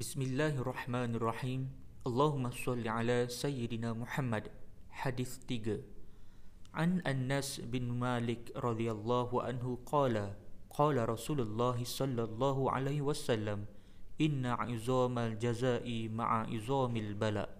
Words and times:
بسم 0.00 0.32
الله 0.32 0.64
الرحمن 0.64 1.20
الرحيم 1.20 1.68
اللهم 2.08 2.44
صل 2.56 2.80
على 2.88 3.28
سيدنا 3.28 3.92
محمد 3.92 4.48
حديث 4.88 5.44
3 5.44 5.76
عن 6.72 7.04
الناس 7.04 7.60
بن 7.68 7.84
مالك 8.00 8.48
رضي 8.56 8.88
الله 8.88 9.28
عنه 9.28 9.78
قال 9.84 10.16
قال 10.72 10.96
رسول 11.04 11.40
الله 11.44 11.84
صلى 11.84 12.22
الله 12.24 12.58
عليه 12.70 13.00
وسلم 13.04 13.68
إن 14.20 14.40
عظام 14.46 15.18
الجزاء 15.18 15.84
مع 16.08 16.48
عظام 16.48 16.96
البلاء 16.96 17.50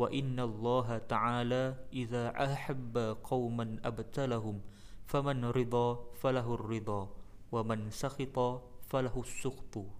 وإن 0.00 0.40
الله 0.40 0.98
تعالى 1.04 1.64
إذا 1.92 2.24
أحب 2.32 2.96
قوما 3.24 3.76
أبتلهم 3.84 4.56
فمن 5.04 5.44
رضى 5.44 5.88
فله 6.16 6.48
الرضا 6.54 7.02
ومن 7.52 7.90
سخط 7.92 8.36
فله 8.88 9.16
السخط 9.20 9.99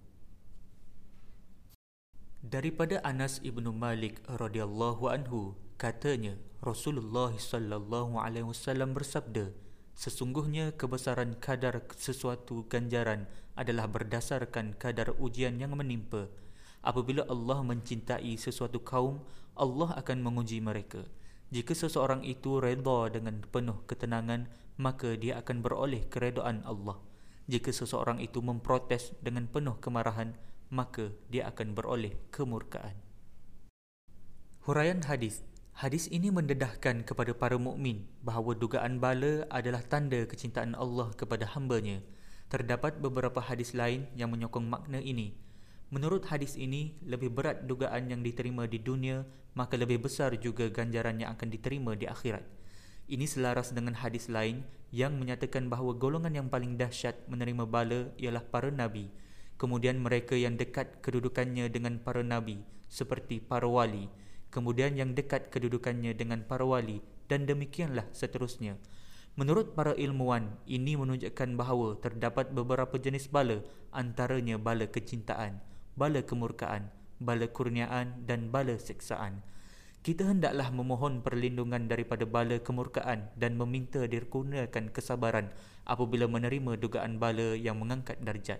Daripada 2.51 2.99
Anas 3.07 3.39
ibnu 3.47 3.71
Malik 3.71 4.19
radhiyallahu 4.27 5.07
anhu 5.07 5.55
katanya 5.79 6.35
Rasulullah 6.59 7.31
sallallahu 7.31 8.19
alaihi 8.19 8.43
wasallam 8.43 8.91
bersabda 8.91 9.55
sesungguhnya 9.95 10.75
kebesaran 10.75 11.39
kadar 11.39 11.79
sesuatu 11.95 12.67
ganjaran 12.67 13.31
adalah 13.55 13.87
berdasarkan 13.87 14.75
kadar 14.75 15.15
ujian 15.15 15.63
yang 15.63 15.79
menimpa. 15.79 16.27
Apabila 16.83 17.23
Allah 17.31 17.63
mencintai 17.63 18.35
sesuatu 18.35 18.83
kaum 18.83 19.23
Allah 19.55 19.95
akan 19.95 20.19
menguji 20.19 20.59
mereka. 20.59 21.07
Jika 21.55 21.71
seseorang 21.71 22.27
itu 22.27 22.59
redha 22.59 23.15
dengan 23.15 23.47
penuh 23.47 23.79
ketenangan 23.87 24.51
maka 24.75 25.15
dia 25.15 25.39
akan 25.39 25.63
beroleh 25.63 26.03
keredaan 26.11 26.67
Allah. 26.67 26.99
Jika 27.47 27.71
seseorang 27.71 28.19
itu 28.19 28.43
memprotes 28.43 29.15
dengan 29.23 29.47
penuh 29.47 29.79
kemarahan 29.79 30.35
maka 30.71 31.11
dia 31.27 31.51
akan 31.51 31.75
beroleh 31.75 32.15
kemurkaan. 32.31 32.95
Huraian 34.63 35.03
hadis. 35.03 35.43
Hadis 35.75 36.07
ini 36.07 36.31
mendedahkan 36.31 37.03
kepada 37.03 37.35
para 37.35 37.59
mukmin 37.59 38.07
bahawa 38.23 38.55
dugaan 38.55 39.03
bala 39.03 39.43
adalah 39.51 39.83
tanda 39.83 40.23
kecintaan 40.23 40.75
Allah 40.79 41.11
kepada 41.15 41.47
hamba-Nya. 41.47 42.03
Terdapat 42.51 42.99
beberapa 42.99 43.39
hadis 43.39 43.75
lain 43.75 44.07
yang 44.15 44.31
menyokong 44.31 44.67
makna 44.67 44.99
ini. 44.99 45.35
Menurut 45.91 46.27
hadis 46.27 46.55
ini, 46.55 46.95
lebih 47.03 47.31
berat 47.31 47.67
dugaan 47.67 48.11
yang 48.11 48.23
diterima 48.23 48.67
di 48.67 48.79
dunia, 48.79 49.27
maka 49.55 49.75
lebih 49.75 50.03
besar 50.03 50.35
juga 50.39 50.71
ganjaran 50.71 51.19
yang 51.19 51.35
akan 51.35 51.51
diterima 51.51 51.95
di 51.95 52.07
akhirat. 52.07 52.43
Ini 53.11 53.27
selaras 53.27 53.75
dengan 53.75 53.99
hadis 53.99 54.31
lain 54.31 54.63
yang 54.91 55.19
menyatakan 55.19 55.67
bahawa 55.67 55.95
golongan 55.95 56.31
yang 56.31 56.47
paling 56.47 56.79
dahsyat 56.79 57.27
menerima 57.27 57.67
bala 57.67 58.11
ialah 58.19 58.43
para 58.43 58.71
nabi 58.71 59.11
kemudian 59.61 60.01
mereka 60.01 60.33
yang 60.33 60.57
dekat 60.57 61.05
kedudukannya 61.05 61.69
dengan 61.69 62.01
para 62.01 62.25
nabi 62.25 62.65
seperti 62.89 63.37
para 63.37 63.69
wali. 63.69 64.09
Kemudian 64.49 64.97
yang 64.97 65.13
dekat 65.13 65.53
kedudukannya 65.53 66.17
dengan 66.17 66.41
para 66.43 66.65
wali 66.65 66.99
dan 67.29 67.45
demikianlah 67.45 68.09
seterusnya. 68.11 68.81
Menurut 69.39 69.77
para 69.77 69.95
ilmuwan 69.95 70.59
ini 70.67 70.99
menunjukkan 70.99 71.55
bahawa 71.55 71.95
terdapat 72.03 72.51
beberapa 72.51 72.99
jenis 72.99 73.31
bala 73.31 73.63
antaranya 73.95 74.59
bala 74.59 74.91
kecintaan 74.91 75.63
bala 75.95 76.19
kemurkaan 76.19 76.91
bala 77.23 77.47
kurniaan 77.47 78.27
dan 78.27 78.51
bala 78.51 78.75
seksaan 78.75 79.39
kita 80.03 80.27
hendaklah 80.27 80.67
memohon 80.73 81.23
perlindungan 81.23 81.85
daripada 81.85 82.27
bala 82.27 82.59
kemurkaan 82.59 83.31
dan 83.39 83.55
meminta 83.55 84.03
dikurniakan 84.03 84.91
kesabaran 84.91 85.47
apabila 85.87 86.27
menerima 86.27 86.75
dugaan 86.75 87.21
bala 87.21 87.55
yang 87.55 87.79
mengangkat 87.79 88.19
darjat 88.19 88.59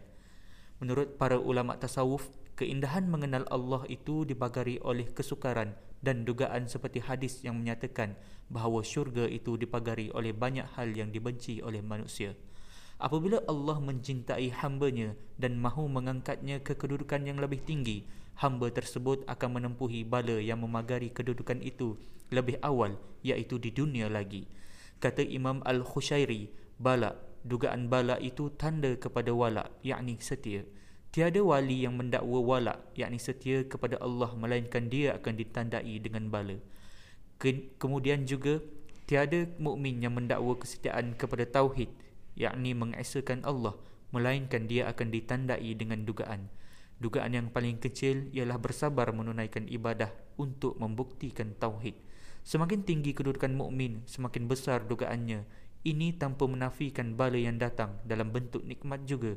Menurut 0.82 1.22
para 1.22 1.38
ulama 1.38 1.78
tasawuf, 1.78 2.34
keindahan 2.58 3.06
mengenal 3.06 3.46
Allah 3.54 3.86
itu 3.86 4.26
dibagari 4.26 4.82
oleh 4.82 5.06
kesukaran 5.14 5.78
dan 6.02 6.26
dugaan 6.26 6.66
seperti 6.66 7.06
hadis 7.06 7.46
yang 7.46 7.62
menyatakan 7.62 8.18
bahawa 8.50 8.82
syurga 8.82 9.30
itu 9.30 9.62
dipagari 9.62 10.10
oleh 10.10 10.34
banyak 10.34 10.66
hal 10.74 10.90
yang 10.90 11.14
dibenci 11.14 11.62
oleh 11.62 11.86
manusia. 11.86 12.34
Apabila 12.98 13.46
Allah 13.46 13.78
mencintai 13.78 14.50
hambanya 14.58 15.14
dan 15.38 15.62
mahu 15.62 15.86
mengangkatnya 15.86 16.66
ke 16.66 16.74
kedudukan 16.74 17.30
yang 17.30 17.38
lebih 17.38 17.62
tinggi, 17.62 18.10
hamba 18.42 18.74
tersebut 18.74 19.22
akan 19.30 19.62
menempuhi 19.62 20.02
bala 20.02 20.42
yang 20.42 20.66
memagari 20.66 21.14
kedudukan 21.14 21.62
itu 21.62 21.94
lebih 22.34 22.58
awal 22.66 22.98
iaitu 23.22 23.62
di 23.62 23.70
dunia 23.70 24.10
lagi. 24.10 24.50
Kata 24.98 25.22
Imam 25.22 25.62
Al-Khushairi, 25.62 26.50
bala 26.82 27.14
dugaan 27.42 27.90
bala 27.90 28.18
itu 28.22 28.54
tanda 28.56 28.94
kepada 28.98 29.34
wala 29.34 29.70
yakni 29.82 30.18
setia. 30.22 30.66
Tiada 31.12 31.44
wali 31.44 31.84
yang 31.84 32.00
mendakwa 32.00 32.40
wala 32.40 32.76
yakni 32.96 33.20
setia 33.20 33.68
kepada 33.68 34.00
Allah 34.00 34.32
melainkan 34.38 34.88
dia 34.88 35.20
akan 35.20 35.34
ditandai 35.36 36.00
dengan 36.00 36.32
bala. 36.32 36.56
Ke- 37.36 37.76
kemudian 37.76 38.24
juga 38.24 38.64
tiada 39.10 39.50
mukmin 39.60 40.00
yang 40.00 40.16
mendakwa 40.16 40.56
kesetiaan 40.56 41.18
kepada 41.20 41.44
tauhid 41.44 41.92
yakni 42.40 42.72
mengesakan 42.72 43.44
Allah 43.44 43.76
melainkan 44.16 44.68
dia 44.68 44.88
akan 44.88 45.12
ditandai 45.12 45.72
dengan 45.76 46.04
dugaan. 46.08 46.48
Dugaan 47.02 47.34
yang 47.34 47.48
paling 47.50 47.82
kecil 47.82 48.30
ialah 48.30 48.62
bersabar 48.62 49.10
menunaikan 49.10 49.66
ibadah 49.66 50.14
untuk 50.38 50.78
membuktikan 50.78 51.58
tauhid. 51.58 51.98
Semakin 52.46 52.86
tinggi 52.86 53.14
kedudukan 53.14 53.54
mukmin 53.54 54.06
semakin 54.06 54.46
besar 54.46 54.86
dugaannya 54.86 55.46
ini 55.82 56.14
tanpa 56.14 56.46
menafikan 56.46 57.18
bala 57.18 57.42
yang 57.42 57.58
datang 57.58 57.98
dalam 58.06 58.30
bentuk 58.30 58.62
nikmat 58.62 59.06
juga. 59.10 59.34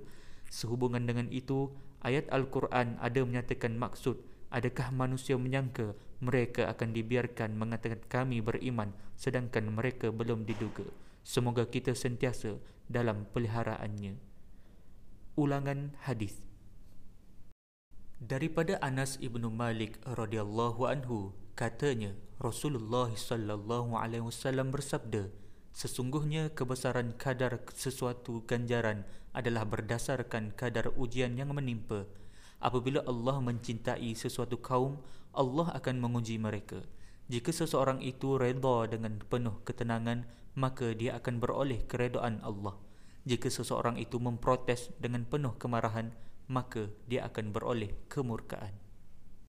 Sehubungan 0.52 1.08
dengan 1.08 1.32
itu, 1.32 1.72
ayat 2.04 2.28
Al-Quran 2.28 3.00
ada 3.00 3.20
menyatakan 3.24 3.80
maksud 3.80 4.20
adakah 4.52 4.92
manusia 4.94 5.34
menyangka 5.34 5.96
mereka 6.22 6.70
akan 6.70 6.94
dibiarkan 6.94 7.58
mengatakan 7.58 8.00
kami 8.06 8.38
beriman 8.38 8.94
sedangkan 9.18 9.72
mereka 9.72 10.12
belum 10.12 10.46
diduga. 10.46 10.86
Semoga 11.24 11.64
kita 11.64 11.96
sentiasa 11.96 12.60
dalam 12.86 13.24
peliharaannya. 13.32 14.20
Ulangan 15.34 15.96
hadis 16.06 16.44
Daripada 18.22 18.78
Anas 18.78 19.18
ibnu 19.18 19.50
Malik 19.50 19.98
radhiyallahu 20.06 20.86
anhu 20.86 21.34
katanya 21.58 22.14
Rasulullah 22.38 23.10
sallallahu 23.10 23.98
alaihi 23.98 24.22
wasallam 24.22 24.70
bersabda 24.70 25.28
Sesungguhnya 25.74 26.54
kebesaran 26.54 27.18
kadar 27.18 27.58
sesuatu 27.74 28.46
ganjaran 28.46 29.02
adalah 29.34 29.66
berdasarkan 29.66 30.54
kadar 30.54 30.94
ujian 30.94 31.34
yang 31.34 31.50
menimpa. 31.50 32.06
Apabila 32.62 33.02
Allah 33.02 33.42
mencintai 33.42 34.14
sesuatu 34.14 34.62
kaum, 34.62 35.02
Allah 35.34 35.74
akan 35.74 35.98
menguji 35.98 36.38
mereka. 36.38 36.78
Jika 37.26 37.50
seseorang 37.50 37.98
itu 38.06 38.38
redha 38.38 38.86
dengan 38.86 39.18
penuh 39.18 39.58
ketenangan, 39.66 40.30
maka 40.54 40.94
dia 40.94 41.18
akan 41.18 41.42
beroleh 41.42 41.82
keredaan 41.90 42.38
Allah. 42.46 42.78
Jika 43.26 43.50
seseorang 43.50 43.98
itu 43.98 44.22
memprotes 44.22 44.94
dengan 45.02 45.26
penuh 45.26 45.58
kemarahan, 45.58 46.14
maka 46.46 46.86
dia 47.10 47.26
akan 47.26 47.50
beroleh 47.50 47.90
kemurkaan. 48.06 48.83